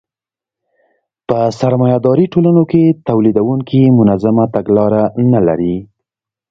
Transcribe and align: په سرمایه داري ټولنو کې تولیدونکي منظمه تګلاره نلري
په 1.27 1.37
سرمایه 1.59 1.97
داري 2.05 2.25
ټولنو 2.33 2.63
کې 2.71 2.83
تولیدونکي 3.07 3.81
منظمه 3.97 4.45
تګلاره 4.55 5.01
نلري 5.31 5.75